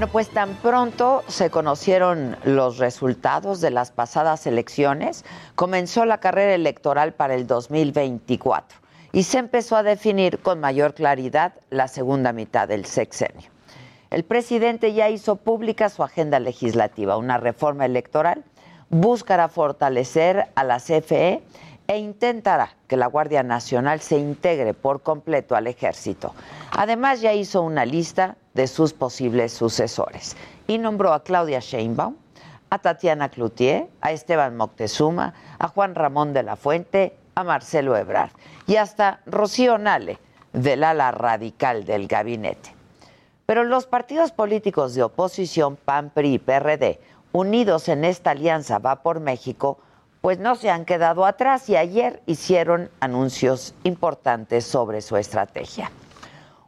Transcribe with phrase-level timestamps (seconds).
[0.00, 5.26] Bueno, pues tan pronto se conocieron los resultados de las pasadas elecciones,
[5.56, 8.78] comenzó la carrera electoral para el 2024
[9.12, 13.50] y se empezó a definir con mayor claridad la segunda mitad del sexenio.
[14.08, 18.42] El presidente ya hizo pública su agenda legislativa, una reforma electoral,
[18.88, 21.42] buscará fortalecer a la CFE
[21.90, 26.36] e intentará que la Guardia Nacional se integre por completo al ejército.
[26.70, 30.36] Además, ya hizo una lista de sus posibles sucesores
[30.68, 32.14] y nombró a Claudia Sheinbaum,
[32.70, 38.30] a Tatiana Cloutier, a Esteban Moctezuma, a Juan Ramón de la Fuente, a Marcelo Ebrard
[38.68, 40.20] y hasta Rocío Nale,
[40.52, 42.72] del ala radical del gabinete.
[43.46, 47.00] Pero los partidos políticos de oposición, PAN, PRI y PRD,
[47.32, 49.78] unidos en esta alianza Va por México,
[50.20, 55.90] pues no se han quedado atrás y ayer hicieron anuncios importantes sobre su estrategia.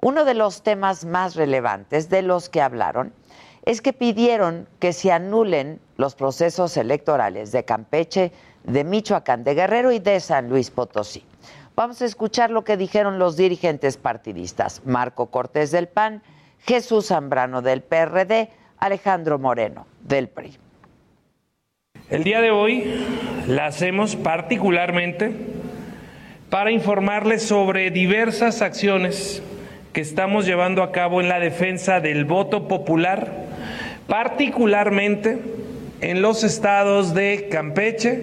[0.00, 3.12] Uno de los temas más relevantes de los que hablaron
[3.64, 8.32] es que pidieron que se anulen los procesos electorales de Campeche,
[8.64, 11.24] de Michoacán, de Guerrero y de San Luis Potosí.
[11.74, 16.22] Vamos a escuchar lo que dijeron los dirigentes partidistas, Marco Cortés del PAN,
[16.60, 20.58] Jesús Zambrano del PRD, Alejandro Moreno del PRI.
[22.10, 22.84] El día de hoy
[23.46, 25.30] la hacemos particularmente
[26.48, 29.42] para informarles sobre diversas acciones
[29.92, 33.30] que estamos llevando a cabo en la defensa del voto popular,
[34.06, 35.36] particularmente
[36.00, 38.22] en los estados de Campeche,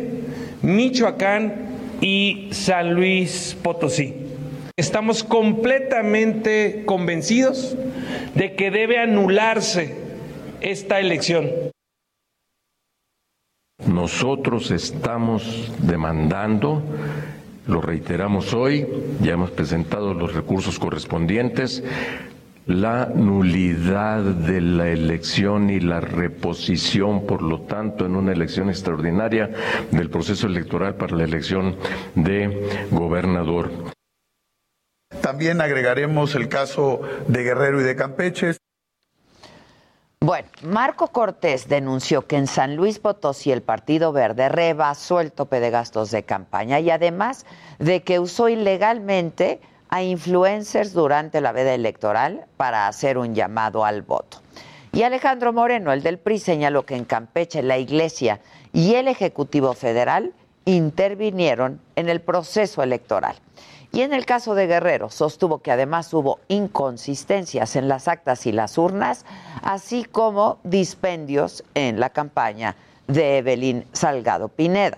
[0.63, 1.53] Michoacán
[2.01, 4.15] y San Luis Potosí.
[4.77, 7.77] Estamos completamente convencidos
[8.33, 9.93] de que debe anularse
[10.61, 11.74] esta elección.
[13.87, 16.81] Nosotros estamos demandando,
[17.67, 18.87] lo reiteramos hoy,
[19.21, 21.83] ya hemos presentado los recursos correspondientes,
[22.65, 29.51] la nulidad de la elección y la reposición, por lo tanto, en una elección extraordinaria
[29.91, 31.75] del proceso electoral para la elección
[32.15, 33.71] de gobernador.
[35.21, 38.57] También agregaremos el caso de Guerrero y de Campeche.
[40.25, 45.59] Bueno, Marco Cortés denunció que en San Luis Potosí el Partido Verde rebasó el tope
[45.59, 47.45] de gastos de campaña y además
[47.77, 54.01] de que usó ilegalmente a influencers durante la veda electoral para hacer un llamado al
[54.01, 54.41] voto.
[54.93, 58.39] Y Alejandro Moreno, el del PRI, señaló que en Campeche la Iglesia
[58.73, 60.33] y el Ejecutivo Federal
[60.65, 63.35] intervinieron en el proceso electoral.
[63.91, 68.51] Y en el caso de Guerrero, sostuvo que además hubo inconsistencias en las actas y
[68.51, 69.25] las urnas,
[69.63, 72.75] así como dispendios en la campaña
[73.07, 74.97] de Evelyn Salgado Pineda.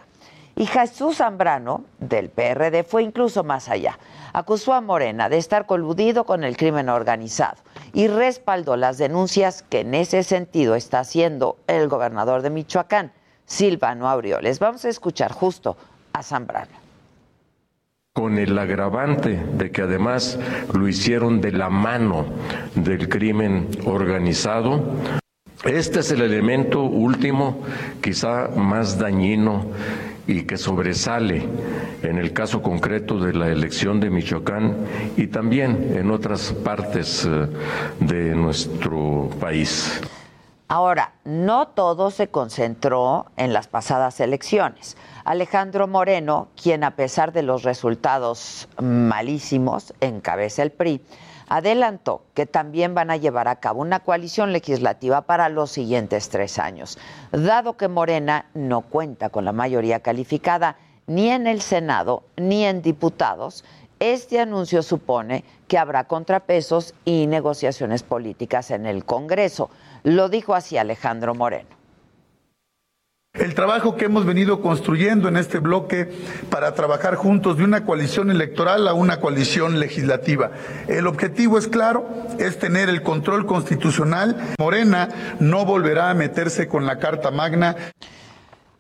[0.56, 4.00] Y Jesús Zambrano, del PRD, fue incluso más allá.
[4.34, 7.58] Acusó a Morena de estar coludido con el crimen organizado
[7.94, 13.12] y respaldó las denuncias que en ese sentido está haciendo el gobernador de Michoacán,
[13.48, 14.60] Silvano Aureoles.
[14.60, 15.76] Vamos a escuchar justo
[16.14, 16.88] a Zambrano
[18.18, 20.40] con el agravante de que además
[20.74, 22.26] lo hicieron de la mano
[22.74, 24.82] del crimen organizado.
[25.64, 27.62] Este es el elemento último,
[28.02, 29.68] quizá más dañino
[30.26, 31.44] y que sobresale
[32.02, 34.78] en el caso concreto de la elección de Michoacán
[35.16, 37.48] y también en otras partes eh,
[38.00, 40.02] de nuestro país.
[40.70, 44.98] Ahora, no todo se concentró en las pasadas elecciones.
[45.24, 51.02] Alejandro Moreno, quien a pesar de los resultados malísimos encabeza el PRI,
[51.48, 56.60] adelantó que también van a llevar a cabo una coalición legislativa para los siguientes tres
[56.60, 56.98] años,
[57.32, 60.76] dado que Morena no cuenta con la mayoría calificada
[61.06, 63.64] ni en el Senado ni en diputados.
[64.00, 69.72] Este anuncio supone que habrá contrapesos y negociaciones políticas en el Congreso.
[70.04, 71.78] Lo dijo así Alejandro Moreno.
[73.34, 76.10] El trabajo que hemos venido construyendo en este bloque
[76.50, 80.52] para trabajar juntos de una coalición electoral a una coalición legislativa.
[80.88, 82.10] El objetivo es claro,
[82.40, 84.36] es tener el control constitucional.
[84.58, 85.10] Morena
[85.40, 87.76] no volverá a meterse con la Carta Magna.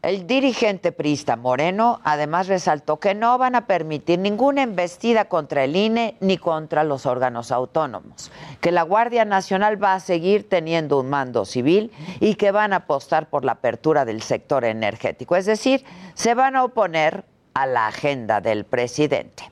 [0.03, 5.75] El dirigente priista Moreno además resaltó que no van a permitir ninguna embestida contra el
[5.75, 11.09] INE ni contra los órganos autónomos, que la Guardia Nacional va a seguir teniendo un
[11.09, 15.83] mando civil y que van a apostar por la apertura del sector energético, es decir,
[16.13, 19.49] se van a oponer a la agenda del presidente.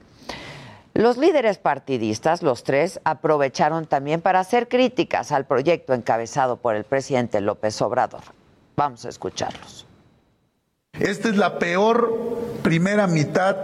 [0.94, 6.84] Los líderes partidistas, los tres, aprovecharon también para hacer críticas al proyecto encabezado por el
[6.84, 8.22] presidente López Obrador.
[8.78, 9.85] Vamos a escucharlos.
[11.00, 13.58] Esta es la peor primera mitad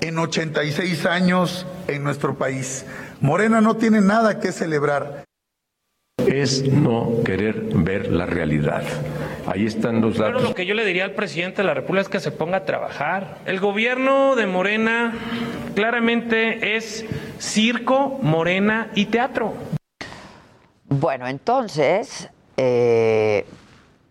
[0.00, 2.84] en 86 años en nuestro país.
[3.20, 5.24] Morena no tiene nada que celebrar.
[6.26, 8.82] Es no querer ver la realidad.
[9.46, 10.36] Ahí están los datos.
[10.36, 12.58] Pero lo que yo le diría al presidente de la República es que se ponga
[12.58, 13.38] a trabajar.
[13.46, 15.14] El gobierno de Morena
[15.74, 17.06] claramente es
[17.38, 19.54] circo, Morena y teatro.
[20.88, 23.46] Bueno, entonces, eh,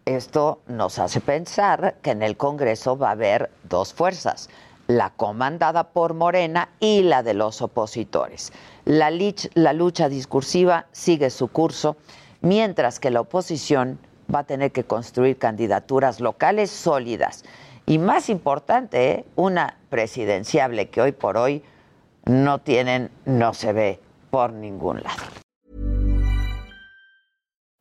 [0.06, 4.50] esto nos hace pensar que en el Congreso va a haber dos fuerzas,
[4.88, 8.54] la comandada por Morena y la de los opositores.
[8.86, 11.98] La, lucha discursiva sigue su curso,
[12.42, 13.98] mientras que la oposición
[14.34, 17.44] va a tener que construir candidaturas locales sólidas.
[17.88, 19.26] Y más importante, ¿eh?
[19.36, 21.64] una presidenciable que hoy por hoy
[22.26, 24.00] no tienen, no se ve
[24.30, 25.45] por ningún lado.